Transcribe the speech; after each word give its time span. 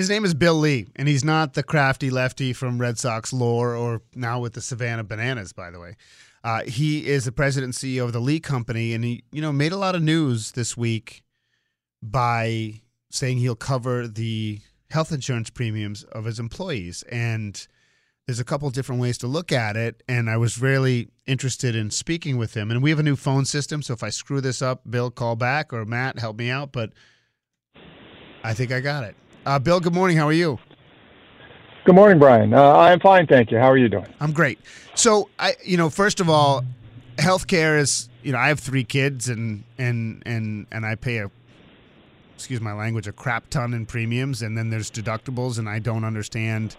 His 0.00 0.08
name 0.08 0.24
is 0.24 0.32
Bill 0.32 0.54
Lee, 0.54 0.86
and 0.96 1.06
he's 1.06 1.26
not 1.26 1.52
the 1.52 1.62
crafty 1.62 2.08
lefty 2.08 2.54
from 2.54 2.78
Red 2.78 2.98
Sox 2.98 3.34
lore 3.34 3.76
or 3.76 4.00
now 4.14 4.40
with 4.40 4.54
the 4.54 4.62
Savannah 4.62 5.04
Bananas, 5.04 5.52
by 5.52 5.70
the 5.70 5.78
way. 5.78 5.96
Uh, 6.42 6.62
he 6.62 7.06
is 7.06 7.26
the 7.26 7.32
president 7.32 7.74
and 7.74 7.74
CEO 7.74 8.04
of 8.04 8.14
the 8.14 8.18
Lee 8.18 8.40
Company, 8.40 8.94
and 8.94 9.04
he, 9.04 9.24
you 9.30 9.42
know, 9.42 9.52
made 9.52 9.72
a 9.72 9.76
lot 9.76 9.94
of 9.94 10.00
news 10.00 10.52
this 10.52 10.74
week 10.74 11.22
by 12.02 12.80
saying 13.10 13.36
he'll 13.36 13.54
cover 13.54 14.08
the 14.08 14.60
health 14.88 15.12
insurance 15.12 15.50
premiums 15.50 16.02
of 16.04 16.24
his 16.24 16.38
employees. 16.38 17.02
And 17.12 17.68
there's 18.26 18.40
a 18.40 18.44
couple 18.44 18.70
different 18.70 19.02
ways 19.02 19.18
to 19.18 19.26
look 19.26 19.52
at 19.52 19.76
it. 19.76 20.02
And 20.08 20.30
I 20.30 20.38
was 20.38 20.58
really 20.58 21.10
interested 21.26 21.76
in 21.76 21.90
speaking 21.90 22.38
with 22.38 22.54
him. 22.54 22.70
And 22.70 22.82
we 22.82 22.88
have 22.88 23.00
a 23.00 23.02
new 23.02 23.16
phone 23.16 23.44
system. 23.44 23.82
So 23.82 23.92
if 23.92 24.02
I 24.02 24.08
screw 24.08 24.40
this 24.40 24.62
up, 24.62 24.80
Bill, 24.90 25.10
call 25.10 25.36
back 25.36 25.74
or 25.74 25.84
Matt, 25.84 26.18
help 26.18 26.38
me 26.38 26.48
out. 26.48 26.72
But 26.72 26.94
I 28.42 28.54
think 28.54 28.72
I 28.72 28.80
got 28.80 29.04
it. 29.04 29.14
Uh, 29.46 29.58
Bill, 29.58 29.80
good 29.80 29.94
morning. 29.94 30.16
How 30.16 30.26
are 30.26 30.32
you? 30.32 30.58
Good 31.84 31.94
morning, 31.94 32.18
Brian. 32.18 32.52
Uh, 32.52 32.72
I'm 32.72 33.00
fine, 33.00 33.26
thank 33.26 33.50
you. 33.50 33.58
How 33.58 33.70
are 33.70 33.76
you 33.76 33.88
doing? 33.88 34.06
I'm 34.20 34.32
great. 34.32 34.58
So 34.94 35.30
I, 35.38 35.54
you 35.64 35.76
know, 35.76 35.88
first 35.88 36.20
of 36.20 36.28
all, 36.28 36.62
healthcare 37.16 37.78
is, 37.78 38.08
you 38.22 38.32
know, 38.32 38.38
I 38.38 38.48
have 38.48 38.60
three 38.60 38.84
kids 38.84 39.28
and 39.28 39.64
and 39.78 40.22
and 40.26 40.66
and 40.70 40.84
I 40.84 40.94
pay 40.94 41.18
a, 41.18 41.30
excuse 42.34 42.60
my 42.60 42.74
language, 42.74 43.06
a 43.06 43.12
crap 43.12 43.48
ton 43.48 43.72
in 43.72 43.86
premiums, 43.86 44.42
and 44.42 44.58
then 44.58 44.68
there's 44.68 44.90
deductibles, 44.90 45.58
and 45.58 45.68
I 45.68 45.78
don't 45.78 46.04
understand. 46.04 46.76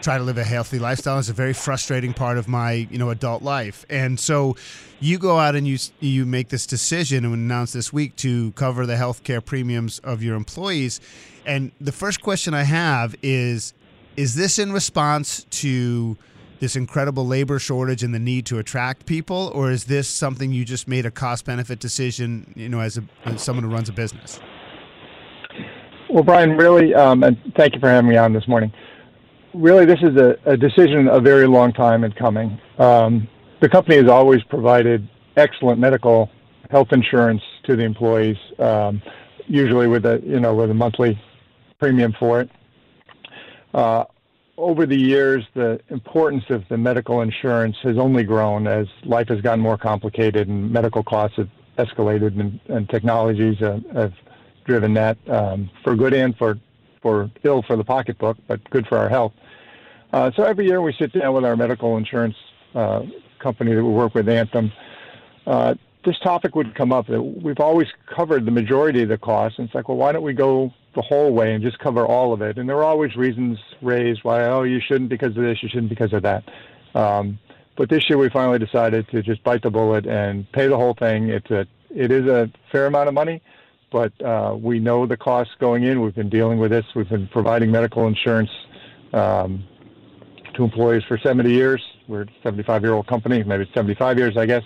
Try 0.00 0.16
to 0.18 0.24
live 0.24 0.38
a 0.38 0.44
healthy 0.44 0.78
lifestyle 0.78 1.18
is 1.18 1.28
a 1.28 1.32
very 1.32 1.52
frustrating 1.52 2.12
part 2.14 2.38
of 2.38 2.48
my, 2.48 2.88
you 2.90 2.98
know, 2.98 3.10
adult 3.10 3.42
life, 3.42 3.84
and 3.90 4.18
so 4.18 4.56
you 5.00 5.18
go 5.18 5.38
out 5.38 5.56
and 5.56 5.66
you 5.66 5.78
you 6.00 6.24
make 6.24 6.48
this 6.48 6.66
decision 6.66 7.24
and 7.24 7.34
announce 7.34 7.72
this 7.72 7.92
week 7.92 8.16
to 8.16 8.52
cover 8.52 8.86
the 8.86 8.94
healthcare 8.94 9.44
premiums 9.44 9.98
of 10.00 10.22
your 10.22 10.36
employees. 10.36 11.00
And 11.46 11.72
the 11.80 11.92
first 11.92 12.20
question 12.22 12.54
I 12.54 12.62
have 12.62 13.16
is 13.22 13.74
is 14.16 14.34
this 14.34 14.58
in 14.58 14.72
response 14.72 15.44
to 15.50 16.16
this 16.60 16.76
incredible 16.76 17.26
labor 17.26 17.58
shortage 17.58 18.02
and 18.02 18.12
the 18.12 18.18
need 18.18 18.46
to 18.46 18.58
attract 18.58 19.06
people 19.06 19.50
or 19.54 19.70
is 19.70 19.84
this 19.84 20.08
something 20.08 20.52
you 20.52 20.64
just 20.64 20.88
made 20.88 21.06
a 21.06 21.10
cost 21.10 21.44
benefit 21.44 21.78
decision, 21.78 22.52
you 22.56 22.68
know, 22.68 22.80
as, 22.80 22.98
a, 22.98 23.04
as 23.24 23.40
someone 23.40 23.64
who 23.64 23.70
runs 23.70 23.88
a 23.88 23.92
business? 23.92 24.40
Well, 26.10 26.24
Brian, 26.24 26.56
really, 26.56 26.94
um, 26.94 27.22
and 27.22 27.36
thank 27.56 27.74
you 27.74 27.80
for 27.80 27.88
having 27.88 28.10
me 28.10 28.16
on 28.16 28.32
this 28.32 28.48
morning. 28.48 28.72
Really, 29.54 29.86
this 29.86 30.00
is 30.02 30.16
a, 30.16 30.36
a 30.44 30.56
decision 30.56 31.08
a 31.08 31.20
very 31.20 31.46
long 31.46 31.72
time 31.72 32.04
in 32.04 32.12
coming. 32.12 32.60
Um, 32.78 33.28
the 33.60 33.68
company 33.68 33.96
has 33.96 34.08
always 34.08 34.42
provided 34.44 35.08
excellent 35.36 35.80
medical 35.80 36.30
health 36.70 36.88
insurance 36.92 37.42
to 37.64 37.74
the 37.74 37.82
employees, 37.82 38.36
um, 38.58 39.00
usually 39.46 39.86
with 39.86 40.04
a 40.04 40.20
you 40.24 40.38
know 40.38 40.54
with 40.54 40.70
a 40.70 40.74
monthly 40.74 41.18
premium 41.78 42.14
for 42.18 42.42
it. 42.42 42.50
Uh, 43.72 44.04
over 44.58 44.86
the 44.86 44.96
years, 44.96 45.44
the 45.54 45.80
importance 45.88 46.44
of 46.50 46.64
the 46.68 46.76
medical 46.76 47.22
insurance 47.22 47.76
has 47.82 47.96
only 47.96 48.24
grown 48.24 48.66
as 48.66 48.86
life 49.04 49.28
has 49.28 49.40
gotten 49.40 49.60
more 49.60 49.78
complicated 49.78 50.48
and 50.48 50.70
medical 50.70 51.02
costs 51.02 51.36
have 51.36 51.48
escalated, 51.78 52.38
and, 52.38 52.60
and 52.68 52.88
technologies 52.88 53.56
have, 53.60 53.84
have 53.94 54.12
driven 54.64 54.92
that 54.94 55.16
um, 55.28 55.70
for 55.84 55.94
good 55.94 56.12
and 56.12 56.36
for 56.36 56.58
for 57.08 57.30
ill 57.42 57.62
for 57.62 57.76
the 57.76 57.84
pocketbook, 57.84 58.36
but 58.46 58.58
good 58.70 58.86
for 58.86 58.98
our 58.98 59.08
health. 59.08 59.32
Uh, 60.12 60.30
so 60.36 60.42
every 60.42 60.66
year 60.66 60.82
we 60.82 60.92
sit 60.92 61.12
down 61.12 61.32
with 61.34 61.44
our 61.44 61.56
medical 61.56 61.96
insurance 61.96 62.36
uh, 62.74 63.02
company 63.38 63.74
that 63.74 63.82
we 63.82 63.90
work 63.90 64.14
with, 64.14 64.28
Anthem. 64.28 64.70
Uh, 65.46 65.74
this 66.04 66.18
topic 66.20 66.54
would 66.54 66.74
come 66.74 66.92
up 66.92 67.08
we've 67.08 67.60
always 67.60 67.88
covered 68.06 68.44
the 68.46 68.50
majority 68.50 69.02
of 69.02 69.08
the 69.08 69.18
costs. 69.18 69.58
And 69.58 69.66
it's 69.66 69.74
like, 69.74 69.88
well, 69.88 69.96
why 69.96 70.12
don't 70.12 70.22
we 70.22 70.32
go 70.32 70.72
the 70.94 71.02
whole 71.02 71.32
way 71.32 71.54
and 71.54 71.62
just 71.62 71.78
cover 71.78 72.06
all 72.06 72.32
of 72.32 72.40
it? 72.42 72.58
And 72.58 72.68
there 72.68 72.76
are 72.76 72.84
always 72.84 73.16
reasons 73.16 73.58
raised 73.82 74.22
why, 74.22 74.46
oh, 74.46 74.62
you 74.62 74.80
shouldn't 74.80 75.10
because 75.10 75.36
of 75.36 75.42
this, 75.42 75.62
you 75.62 75.68
shouldn't 75.68 75.88
because 75.88 76.12
of 76.12 76.22
that. 76.22 76.44
Um, 76.94 77.38
but 77.76 77.88
this 77.88 78.08
year 78.08 78.18
we 78.18 78.28
finally 78.28 78.58
decided 78.58 79.08
to 79.08 79.22
just 79.22 79.42
bite 79.44 79.62
the 79.62 79.70
bullet 79.70 80.06
and 80.06 80.50
pay 80.52 80.66
the 80.68 80.76
whole 80.76 80.94
thing. 80.94 81.30
It's 81.30 81.50
a, 81.50 81.66
it 81.94 82.10
is 82.10 82.26
a 82.26 82.50
fair 82.70 82.86
amount 82.86 83.08
of 83.08 83.14
money, 83.14 83.40
but 83.90 84.12
uh, 84.22 84.56
we 84.60 84.78
know 84.78 85.06
the 85.06 85.16
costs 85.16 85.54
going 85.58 85.84
in. 85.84 86.02
We've 86.02 86.14
been 86.14 86.28
dealing 86.28 86.58
with 86.58 86.70
this. 86.70 86.84
We've 86.94 87.08
been 87.08 87.28
providing 87.28 87.70
medical 87.70 88.06
insurance 88.06 88.50
um, 89.12 89.64
to 90.54 90.64
employees 90.64 91.02
for 91.08 91.18
70 91.18 91.50
years. 91.50 91.82
We're 92.06 92.22
a 92.22 92.26
75 92.42 92.82
year 92.82 92.94
old 92.94 93.06
company, 93.06 93.42
maybe 93.42 93.68
75 93.74 94.18
years, 94.18 94.36
I 94.36 94.46
guess. 94.46 94.62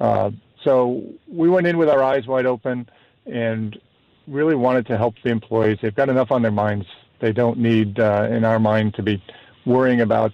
Uh, 0.00 0.30
so 0.64 1.02
we 1.28 1.48
went 1.48 1.66
in 1.66 1.78
with 1.78 1.88
our 1.88 2.02
eyes 2.02 2.26
wide 2.26 2.46
open 2.46 2.88
and 3.26 3.78
really 4.26 4.54
wanted 4.54 4.86
to 4.86 4.96
help 4.96 5.14
the 5.24 5.30
employees. 5.30 5.78
They've 5.82 5.94
got 5.94 6.08
enough 6.08 6.30
on 6.30 6.42
their 6.42 6.50
minds. 6.50 6.86
They 7.20 7.32
don't 7.32 7.58
need, 7.58 7.98
uh, 7.98 8.28
in 8.30 8.44
our 8.44 8.58
mind, 8.58 8.94
to 8.94 9.02
be 9.02 9.22
worrying 9.66 10.00
about 10.00 10.32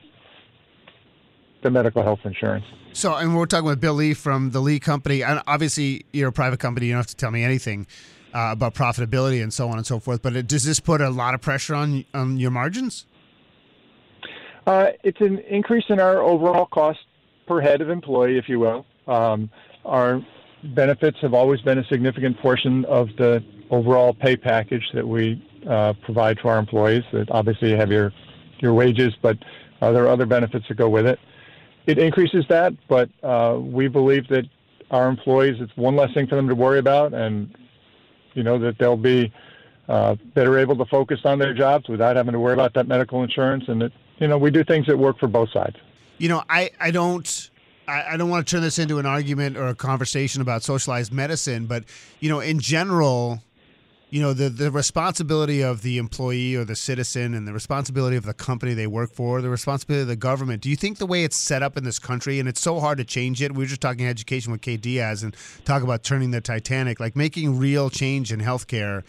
the 1.63 1.71
medical 1.71 2.03
health 2.03 2.21
insurance. 2.25 2.65
So, 2.93 3.15
and 3.15 3.37
we're 3.37 3.47
talking 3.47 3.67
with 3.67 3.81
Bill 3.81 3.95
Lee 3.95 4.15
from 4.15 4.53
the 4.53 4.61
Lee 4.61 4.79
Company. 4.79 5.23
And 5.23 5.43
obviously, 5.47 6.07
you're 6.13 6.29
a 6.29 6.33
private 6.33 6.61
company. 6.61 6.87
You 6.87 6.93
don't 6.93 7.01
have 7.01 7.07
to 7.09 7.17
tell 7.17 7.31
me 7.31 7.45
anything 7.45 7.87
uh, 8.34 8.50
about 8.53 8.75
profitability 8.75 9.42
and 9.42 9.53
so 9.53 9.69
on 9.69 9.76
and 9.76 9.87
so 9.87 9.98
forth. 9.98 10.22
But 10.22 10.37
it, 10.37 10.47
does 10.47 10.64
this 10.64 10.81
put 10.81 11.00
a 11.00 11.10
lot 11.10 11.34
of 11.34 11.41
pressure 11.41 11.75
on 11.75 12.04
on 12.14 12.38
your 12.38 12.50
margins? 12.50 13.06
Uh, 14.66 14.88
it's 15.04 15.20
an 15.20 15.38
increase 15.41 15.84
in 15.88 16.00
our 16.00 16.20
overall 16.20 16.66
cost 16.66 16.98
per 17.47 17.60
head 17.60 17.81
of 17.81 17.88
employee, 17.88 18.37
if 18.37 18.48
you 18.48 18.59
will. 18.59 18.84
Um, 19.06 19.48
our 19.84 20.20
benefits 20.75 21.19
have 21.20 21.34
always 21.34 21.60
been 21.60 21.78
a 21.78 21.84
significant 21.84 22.38
portion 22.41 22.84
of 22.87 23.09
the 23.16 23.44
overall 23.70 24.12
pay 24.12 24.37
package 24.37 24.84
that 24.94 25.06
we 25.06 25.43
uh, 25.69 25.93
provide 26.03 26.38
to 26.38 26.48
our 26.48 26.58
employees. 26.58 27.04
That 27.12 27.31
obviously 27.31 27.70
you 27.70 27.76
have 27.76 27.91
your 27.91 28.12
your 28.58 28.75
wages, 28.75 29.14
but 29.22 29.37
uh, 29.81 29.93
there 29.93 30.04
are 30.04 30.08
other 30.08 30.26
benefits 30.26 30.66
that 30.69 30.76
go 30.76 30.88
with 30.88 31.06
it. 31.06 31.19
It 31.87 31.98
increases 31.98 32.44
that, 32.48 32.72
but 32.88 33.08
uh, 33.22 33.58
we 33.60 33.87
believe 33.87 34.26
that 34.28 34.44
our 34.91 35.08
employees, 35.08 35.56
it's 35.60 35.76
one 35.76 35.94
less 35.94 36.12
thing 36.14 36.26
for 36.26 36.34
them 36.37 36.48
to 36.48 36.54
worry 36.54 36.78
about, 36.78 37.14
and 37.14 37.54
you 38.37 38.43
know 38.43 38.59
that 38.59 38.79
they'll 38.79 38.97
be 38.97 39.33
uh, 39.89 40.17
better 40.35 40.59
able 40.59 40.77
to 40.77 40.85
focus 40.87 41.21
on 41.25 41.39
their 41.39 41.55
jobs 41.55 41.89
without 41.89 42.17
having 42.17 42.33
to 42.33 42.41
worry 42.41 42.55
about 42.55 42.75
that 42.75 42.87
medical 42.87 43.23
insurance, 43.23 43.65
and 43.69 43.81
that 43.83 43.93
you 44.19 44.29
know 44.29 44.39
we 44.39 44.51
do 44.51 44.63
things 44.63 44.87
that 44.87 44.99
work 44.99 45.19
for 45.19 45.27
both 45.27 45.51
sides. 45.51 45.77
You 46.19 46.29
know, 46.29 46.43
I 46.49 46.71
I 46.81 46.91
don't 46.91 47.51
I, 47.89 48.13
I 48.13 48.17
don't 48.17 48.31
want 48.31 48.47
to 48.47 48.51
turn 48.51 48.63
this 48.63 48.79
into 48.79 48.99
an 48.99 49.07
argument 49.07 49.57
or 49.57 49.67
a 49.69 49.75
conversation 49.75 50.43
about 50.43 50.63
socialized 50.63 51.13
medicine, 51.13 51.67
but 51.67 51.85
you 52.21 52.29
know, 52.29 52.41
in 52.41 52.61
general, 52.61 53.43
you 54.11 54.21
know 54.21 54.33
the 54.33 54.49
the 54.49 54.71
responsibility 54.71 55.62
of 55.62 55.83
the 55.83 55.99
employee 55.99 56.55
or 56.55 56.65
the 56.65 56.77
citizen 56.77 57.34
and 57.34 57.47
the 57.47 57.53
responsibility 57.53 58.17
of 58.17 58.25
the 58.25 58.34
company 58.34 58.75
they 58.75 58.87
work 58.87 59.12
for 59.12 59.43
the 59.43 59.50
responsibility 59.50 60.03
of 60.03 60.09
the 60.09 60.17
government 60.17 60.62
do 60.62 60.71
you 60.71 60.77
think 60.77 60.99
the 60.99 61.06
way 61.06 61.25
it's 61.25 61.37
set 61.37 61.62
up 61.62 61.77
in 61.77 61.84
this 61.84 61.99
country 61.99 62.39
and 62.39 62.49
it's 62.49 62.61
so 62.61 62.78
hard 62.78 62.99
to 62.99 63.05
change 63.05 63.43
it 63.43 63.53
we 63.53 63.65
were 63.65 63.69
just 63.69 63.81
talking 63.81 64.06
education 64.06 64.53
with 64.53 64.61
Kate 64.61 64.81
Diaz 64.81 65.22
and 65.22 65.37
talk 65.65 65.83
about 65.83 66.03
turning 66.03 66.31
the 66.31 66.41
Titanic 66.41 67.00
like 67.00 67.17
making 67.17 67.59
real 67.59 67.91
change 67.91 68.33
in 68.33 68.41
healthcare 68.41 69.03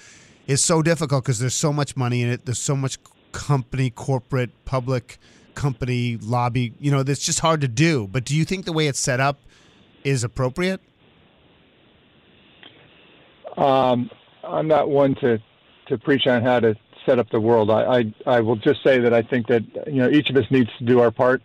is 0.47 0.63
so 0.63 0.81
difficult 0.81 1.23
because 1.23 1.39
there's 1.39 1.53
so 1.55 1.71
much 1.71 1.95
money 1.95 2.21
in 2.21 2.29
it 2.29 2.45
there's 2.45 2.59
so 2.59 2.75
much 2.75 2.97
company 3.31 3.89
corporate 3.89 4.49
public 4.65 5.19
company 5.57 6.17
lobby. 6.21 6.73
You 6.79 6.91
know, 6.91 6.99
it's 6.99 7.25
just 7.25 7.39
hard 7.39 7.61
to 7.61 7.67
do. 7.67 8.07
But 8.07 8.23
do 8.23 8.35
you 8.35 8.45
think 8.45 8.65
the 8.65 8.71
way 8.71 8.87
it's 8.87 8.99
set 8.99 9.19
up 9.19 9.39
is 10.03 10.23
appropriate? 10.23 10.79
Um, 13.57 14.09
I'm 14.47 14.67
not 14.67 14.89
one 14.89 15.15
to 15.15 15.39
to 15.87 15.97
preach 15.97 16.27
on 16.27 16.43
how 16.43 16.59
to 16.59 16.75
set 17.05 17.19
up 17.19 17.29
the 17.29 17.39
world. 17.39 17.69
I, 17.69 17.99
I 17.99 18.13
I 18.37 18.39
will 18.41 18.55
just 18.55 18.83
say 18.83 18.99
that 18.99 19.13
I 19.13 19.21
think 19.21 19.47
that 19.47 19.63
you 19.87 20.01
know 20.01 20.09
each 20.09 20.29
of 20.29 20.35
us 20.37 20.45
needs 20.49 20.69
to 20.79 20.85
do 20.85 20.99
our 20.99 21.11
part, 21.11 21.41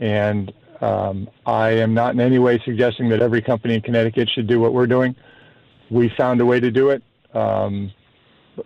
and 0.00 0.52
um, 0.80 1.28
I 1.46 1.70
am 1.70 1.94
not 1.94 2.14
in 2.14 2.20
any 2.20 2.38
way 2.38 2.60
suggesting 2.64 3.08
that 3.10 3.20
every 3.22 3.42
company 3.42 3.74
in 3.74 3.82
Connecticut 3.82 4.28
should 4.30 4.46
do 4.46 4.60
what 4.60 4.72
we're 4.72 4.86
doing. 4.86 5.14
We 5.90 6.08
found 6.16 6.40
a 6.40 6.46
way 6.46 6.60
to 6.60 6.70
do 6.70 6.90
it. 6.90 7.02
Um, 7.34 7.92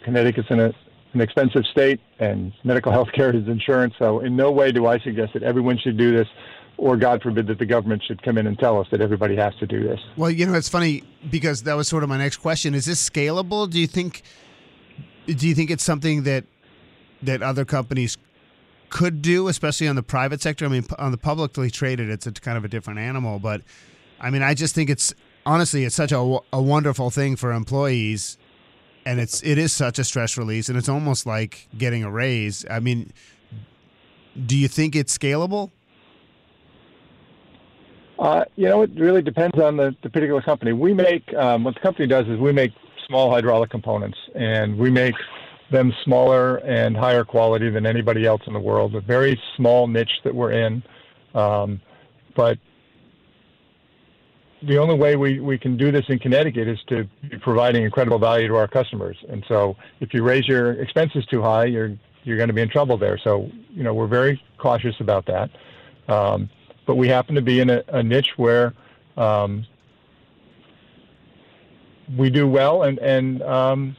Connecticut's 0.05 0.51
in 0.51 0.61
a 0.61 0.75
an 1.17 1.23
expensive 1.23 1.65
state, 1.67 2.01
and 2.19 2.53
medical 2.63 2.93
health 2.99 3.11
care 3.13 3.35
is 3.35 3.49
insurance. 3.49 3.95
So, 3.99 4.21
in 4.21 4.37
no 4.37 4.51
way 4.51 4.71
do 4.71 4.87
I 4.87 4.99
suggest 5.01 5.33
that 5.35 5.43
everyone 5.43 5.79
should 5.79 5.97
do 5.97 6.17
this, 6.17 6.29
or 6.79 6.97
God 6.97 7.23
forbid 7.23 7.47
that 7.47 7.59
the 7.59 7.67
government 7.67 8.03
should 8.07 8.23
come 8.23 8.39
in 8.39 8.47
and 8.47 8.59
tell 8.59 8.81
us 8.81 8.87
that 8.91 9.01
everybody 9.01 9.37
has 9.37 9.55
to 9.57 9.67
do 9.67 9.83
this. 9.83 10.01
Well, 10.17 10.31
you 10.31 10.47
know, 10.47 10.55
it's 10.55 10.69
funny 10.69 11.05
because 11.31 11.63
that 11.65 11.75
was 11.75 11.89
sort 11.89 12.03
of 12.03 12.09
my 12.09 12.19
next 12.19 12.39
question. 12.39 12.75
Is 12.75 12.85
this 12.85 13.09
scalable? 13.09 13.69
Do 13.69 13.79
you 13.81 13.87
think? 13.87 14.23
Do 15.27 15.49
you 15.49 15.55
think 15.55 15.71
it's 15.71 15.85
something 15.85 16.23
that 16.25 16.45
that 17.23 17.43
other 17.43 17.65
companies 17.65 18.17
could 18.91 19.23
do, 19.23 19.49
especially 19.49 19.89
on 19.89 19.97
the 19.97 20.03
private 20.03 20.41
sector? 20.41 20.65
I 20.65 20.69
mean, 20.69 20.87
on 20.99 21.11
the 21.11 21.19
publicly 21.19 21.71
traded, 21.71 22.11
it's 22.11 22.27
a 22.27 22.33
kind 22.33 22.59
of 22.59 22.65
a 22.65 22.69
different 22.69 23.01
animal. 23.01 23.39
But 23.39 23.63
I 24.21 24.31
mean, 24.31 24.43
I 24.43 24.55
just 24.55 24.75
think 24.75 24.91
it's 24.91 25.15
honestly, 25.45 25.85
it's 25.85 25.97
such 25.97 26.13
a, 26.13 26.39
a 26.53 26.63
wonderful 26.63 27.11
thing 27.11 27.37
for 27.37 27.53
employees 27.53 28.39
and 29.07 29.21
it's 29.21 29.43
it 29.43 29.57
is 29.57 29.73
such 29.73 29.99
a 29.99 30.05
stress 30.05 30.37
release, 30.37 30.69
and 30.69 30.77
it's 30.77 30.89
almost 30.89 31.25
like 31.25 31.69
getting 31.79 32.03
a 32.03 32.11
raise. 32.11 32.67
I 32.69 32.81
mean, 32.81 33.13
do 34.45 34.59
you 34.59 34.69
think 34.69 34.97
it's 34.97 35.17
scalable? 35.17 35.71
Uh, 38.19 38.45
you 38.57 38.67
know, 38.67 38.83
it 38.83 38.91
really 38.97 39.23
depends 39.23 39.59
on 39.59 39.77
the, 39.77 39.95
the 40.03 40.09
particular 40.09 40.41
company. 40.41 40.73
We 40.73 40.95
make 40.95 41.33
um, 41.35 41.65
what 41.65 41.75
the 41.75 41.81
company 41.81 42.07
does 42.07 42.27
is 42.29 42.39
we 42.39 42.53
make 42.53 42.73
small 43.07 43.31
hydraulic 43.31 43.71
components, 43.71 44.19
and 44.35 44.77
we 44.77 44.91
make 44.91 45.15
them 45.71 45.93
smaller 46.05 46.57
and 46.59 46.97
higher 46.97 47.25
quality 47.25 47.71
than 47.71 47.87
anybody 47.87 48.25
else 48.25 48.41
in 48.47 48.53
the 48.53 48.61
world. 48.61 48.95
A 48.95 49.01
very 49.01 49.41
small 49.57 49.87
niche 49.87 50.21
that 50.25 50.35
we're 50.35 50.53
in, 50.53 50.83
um, 51.35 51.81
but 52.35 52.59
the 54.63 54.79
only 54.79 54.97
way 54.97 55.17
we, 55.17 55.41
we 55.41 55.59
can 55.59 55.77
do 55.77 55.93
this 55.93 56.05
in 56.09 56.19
Connecticut 56.19 56.67
is 56.67 56.79
to 56.89 57.07
be 57.29 57.39
providing 57.39 57.85
incredible 57.85 58.19
value 58.19 58.49
to 58.49 58.57
our 58.57 58.69
customers. 58.69 59.17
And 59.29 59.45
so, 59.49 59.77
if 60.01 60.15
you 60.15 60.23
raise 60.23 60.49
your 60.49 60.73
expenses 60.81 61.27
too 61.27 61.43
high, 61.43 61.67
you're 61.67 61.97
you're 62.25 62.37
going 62.37 62.49
to 62.49 62.55
be 62.55 62.63
in 62.63 62.69
trouble 62.69 62.99
there. 62.99 63.19
So, 63.23 63.49
you 63.71 63.85
know, 63.85 63.95
we're 63.95 64.09
very 64.09 64.43
cautious 64.59 64.97
about 64.99 65.27
that. 65.27 65.51
Um, 66.13 66.51
but 66.87 66.97
we 66.97 67.09
happen 67.09 67.35
to 67.35 67.43
be 67.43 67.61
in 67.61 67.71
a, 67.71 67.83
a 67.89 68.03
niche 68.03 68.33
where 68.37 68.73
um, 69.17 69.67
we 72.17 72.31
do 72.31 72.47
well, 72.47 72.85
and 72.85 72.99
and 72.99 73.43
um, 73.43 73.97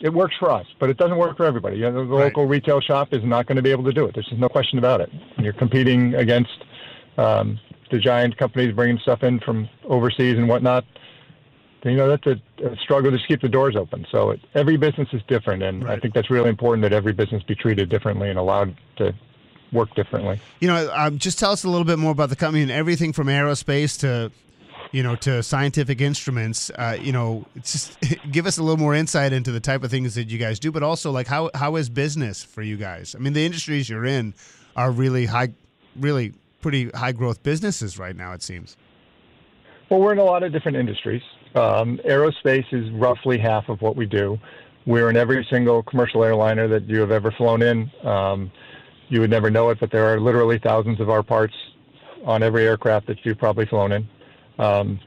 it 0.00 0.12
works 0.12 0.34
for 0.38 0.50
us, 0.50 0.66
but 0.78 0.90
it 0.90 0.96
doesn't 0.96 1.16
work 1.16 1.36
for 1.36 1.44
everybody. 1.44 1.76
You 1.76 1.90
know, 1.90 1.92
the 1.92 2.04
Right. 2.04 2.24
local 2.24 2.46
retail 2.46 2.80
shop 2.80 3.12
is 3.12 3.22
not 3.24 3.46
going 3.46 3.56
to 3.56 3.62
be 3.62 3.70
able 3.70 3.84
to 3.84 3.92
do 3.92 4.04
it. 4.06 4.14
There's 4.14 4.26
just 4.26 4.40
no 4.40 4.48
question 4.48 4.78
about 4.78 5.00
it. 5.00 5.10
You're 5.38 5.52
competing 5.52 6.14
against 6.14 6.64
um, 7.18 7.58
the 7.90 7.98
giant 7.98 8.36
companies 8.36 8.74
bringing 8.74 8.98
stuff 8.98 9.22
in 9.22 9.40
from 9.40 9.68
overseas 9.84 10.36
and 10.36 10.48
whatnot. 10.48 10.84
You 11.82 11.96
know, 11.96 12.08
that's 12.08 12.26
a, 12.26 12.40
a 12.66 12.76
struggle 12.76 13.10
to 13.10 13.18
keep 13.26 13.40
the 13.40 13.48
doors 13.48 13.74
open. 13.74 14.06
So 14.10 14.30
it, 14.30 14.40
every 14.54 14.76
business 14.76 15.08
is 15.12 15.22
different, 15.28 15.62
and 15.62 15.88
I 15.88 15.98
think 15.98 16.12
that's 16.12 16.30
really 16.30 16.50
important 16.50 16.82
that 16.82 16.92
every 16.92 17.12
business 17.14 17.42
be 17.42 17.54
treated 17.54 17.88
differently 17.88 18.28
and 18.28 18.38
allowed 18.38 18.76
to 18.96 19.14
work 19.72 19.94
differently. 19.94 20.40
You 20.60 20.68
know, 20.68 20.90
um, 20.94 21.18
just 21.18 21.38
tell 21.38 21.52
us 21.52 21.64
a 21.64 21.68
little 21.68 21.84
bit 21.84 21.98
more 21.98 22.12
about 22.12 22.30
the 22.30 22.36
company 22.36 22.62
and 22.62 22.70
everything 22.70 23.12
from 23.12 23.28
aerospace 23.28 23.98
to, 24.00 24.30
you 24.92 25.02
know, 25.02 25.16
to 25.16 25.42
scientific 25.42 26.00
instruments. 26.00 26.70
Uh, 26.70 26.96
you 27.00 27.12
know, 27.12 27.44
just 27.62 27.98
give 28.30 28.46
us 28.46 28.58
a 28.58 28.62
little 28.62 28.78
more 28.78 28.94
insight 28.94 29.32
into 29.32 29.52
the 29.52 29.60
type 29.60 29.82
of 29.82 29.90
things 29.90 30.14
that 30.14 30.28
you 30.28 30.38
guys 30.38 30.58
do, 30.58 30.72
but 30.72 30.82
also 30.82 31.10
like 31.10 31.26
how 31.26 31.50
how 31.54 31.76
is 31.76 31.88
business 31.88 32.42
for 32.42 32.62
you 32.62 32.76
guys? 32.76 33.14
I 33.14 33.18
mean, 33.18 33.32
the 33.32 33.44
industries 33.44 33.88
you're 33.88 34.06
in 34.06 34.34
are 34.76 34.90
really 34.90 35.26
high, 35.26 35.52
really 35.96 36.32
pretty 36.60 36.90
high 36.90 37.12
growth 37.12 37.42
businesses 37.42 37.98
right 37.98 38.16
now. 38.16 38.32
It 38.32 38.42
seems. 38.42 38.76
Well, 39.88 40.00
we're 40.00 40.12
in 40.12 40.18
a 40.18 40.24
lot 40.24 40.42
of 40.42 40.52
different 40.52 40.76
industries. 40.76 41.22
Um, 41.54 41.98
aerospace 42.08 42.72
is 42.72 42.90
roughly 42.92 43.38
half 43.38 43.68
of 43.68 43.82
what 43.82 43.96
we 43.96 44.06
do. 44.06 44.38
We're 44.86 45.10
in 45.10 45.16
every 45.16 45.46
single 45.50 45.82
commercial 45.82 46.22
airliner 46.22 46.68
that 46.68 46.88
you 46.88 47.00
have 47.00 47.10
ever 47.10 47.32
flown 47.32 47.60
in. 47.62 47.90
Um, 48.04 48.52
you 49.10 49.20
would 49.20 49.30
never 49.30 49.50
know 49.50 49.68
it, 49.70 49.78
but 49.78 49.90
there 49.90 50.06
are 50.06 50.18
literally 50.18 50.58
thousands 50.58 51.00
of 51.00 51.10
our 51.10 51.22
parts 51.22 51.54
on 52.24 52.42
every 52.42 52.64
aircraft 52.64 53.06
that 53.08 53.18
you've 53.24 53.38
probably 53.38 53.66
flown 53.66 53.92
in. 53.92 54.08
Um, 54.58 55.00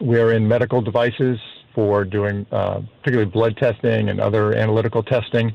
we're 0.00 0.32
in 0.32 0.46
medical 0.46 0.80
devices 0.80 1.38
for 1.74 2.04
doing 2.04 2.46
uh, 2.52 2.82
particularly 2.98 3.30
blood 3.30 3.56
testing 3.56 4.08
and 4.08 4.20
other 4.20 4.54
analytical 4.54 5.02
testing. 5.02 5.54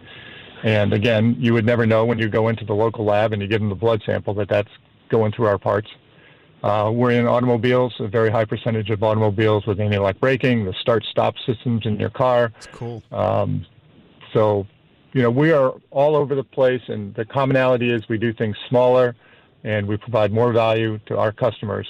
And 0.63 0.91
again, 0.91 1.35
you 1.37 1.53
would 1.53 1.65
never 1.65 1.85
know 1.85 2.05
when 2.05 2.17
you 2.17 2.29
go 2.29 2.47
into 2.47 2.65
the 2.65 2.73
local 2.73 3.05
lab 3.05 3.31
and 3.31 3.41
you 3.41 3.47
give 3.47 3.61
them 3.61 3.69
the 3.69 3.75
blood 3.75 4.01
sample 4.05 4.33
that 4.35 4.49
that's 4.49 4.71
going 5.09 5.31
through 5.31 5.45
our 5.45 5.59
parts. 5.59 5.89
Uh, 6.63 6.91
we're 6.91 7.11
in 7.11 7.27
automobiles, 7.27 7.93
a 7.99 8.07
very 8.07 8.31
high 8.31 8.45
percentage 8.45 8.89
of 8.89 9.03
automobiles 9.03 9.67
with 9.67 9.79
anti-lock 9.79 10.19
braking, 10.19 10.65
the 10.65 10.73
start-stop 10.81 11.35
systems 11.45 11.85
in 11.85 11.99
your 11.99 12.09
car. 12.09 12.51
It's 12.57 12.67
cool. 12.67 13.03
Um, 13.11 13.65
so, 14.33 14.65
you 15.13 15.21
know, 15.21 15.31
we 15.31 15.51
are 15.51 15.73
all 15.91 16.15
over 16.15 16.35
the 16.35 16.43
place, 16.43 16.81
and 16.87 17.13
the 17.15 17.25
commonality 17.25 17.91
is 17.91 18.07
we 18.09 18.17
do 18.17 18.33
things 18.33 18.55
smaller, 18.69 19.15
and 19.63 19.87
we 19.87 19.97
provide 19.97 20.31
more 20.31 20.51
value 20.51 20.99
to 21.07 21.17
our 21.17 21.31
customers 21.31 21.87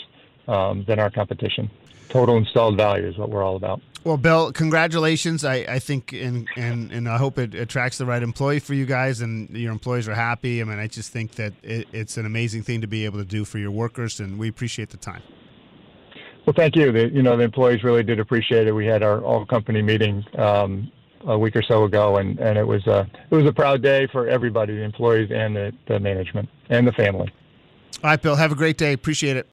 um, 0.48 0.86
than 0.88 1.00
our 1.00 1.10
competition. 1.10 1.69
Total 2.10 2.38
installed 2.38 2.78
value 2.78 3.08
is 3.08 3.18
what 3.18 3.30
we're 3.30 3.44
all 3.44 3.56
about. 3.56 3.81
Well, 4.04 4.16
Bill, 4.16 4.54
congratulations. 4.54 5.44
I, 5.44 5.56
I 5.68 5.80
think 5.80 6.14
and, 6.14 6.48
and 6.56 6.94
and 6.94 7.10
I 7.10 7.18
hope 7.18 7.38
it 7.38 7.54
attracts 7.54 7.98
the 7.98 8.06
right 8.06 8.24
employee 8.24 8.60
for 8.60 8.74
you 8.74 8.86
guys 8.86 9.20
and 9.20 9.50
your 9.50 9.74
employees 9.74 10.08
are 10.08 10.16
happy. 10.16 10.62
I 10.62 10.63
mean, 10.63 10.80
I 10.80 10.88
just 10.88 11.12
think 11.12 11.34
that 11.34 11.52
it, 11.62 11.88
it's 11.92 12.16
an 12.16 12.25
amazing 12.25 12.63
thing 12.63 12.80
to 12.80 12.88
be 12.88 13.04
able 13.04 13.20
to 13.20 13.25
do 13.25 13.44
for 13.44 13.58
your 13.58 13.72
workers, 13.72 14.22
and 14.22 14.40
we 14.40 14.48
appreciate 14.48 14.92
the 14.92 14.98
time. 14.98 15.22
Well, 16.46 16.54
thank 16.56 16.78
you. 16.78 16.94
The, 16.94 17.10
you 17.10 17.22
know, 17.22 17.36
the 17.36 17.44
employees 17.44 17.84
really 17.84 18.04
did 18.04 18.22
appreciate 18.22 18.68
it. 18.68 18.72
We 18.72 18.86
had 18.86 19.04
our 19.04 19.22
all 19.22 19.46
company 19.46 19.81
meeting 19.81 20.24
um, 20.38 20.90
a 21.25 21.38
week 21.38 21.56
or 21.56 21.62
so 21.62 21.84
ago, 21.84 22.18
and, 22.18 22.40
and 22.40 22.58
it 22.58 22.66
was 22.66 22.86
a 22.88 23.08
it 23.30 23.36
was 23.36 23.46
a 23.46 23.54
proud 23.54 23.81
day 23.81 24.08
for 24.08 24.28
everybody, 24.28 24.75
the 24.75 24.84
employees 24.84 25.30
and 25.31 25.56
the, 25.56 25.74
the 25.88 26.00
management 26.00 26.50
and 26.69 26.88
the 26.88 26.94
family. 26.94 27.31
All 28.04 28.10
right, 28.12 28.22
Bill. 28.22 28.36
Have 28.36 28.52
a 28.52 28.56
great 28.56 28.78
day. 28.78 28.94
Appreciate 28.94 29.38
it. 29.38 29.46